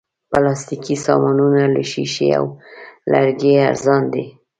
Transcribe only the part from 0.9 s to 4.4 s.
سامانونه له شیشې او لرګي ارزانه دي.